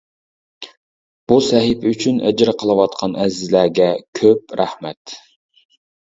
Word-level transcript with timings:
بۇ 1.31 1.35
سەھىپە 1.47 1.91
ئۈچۈن 1.91 2.15
ئەجىر 2.29 2.51
قىلىۋاتقان 2.63 3.13
ئەزىزلەرگە 3.25 3.87
كۆپ 4.21 4.55
رەھمەت. 4.61 5.15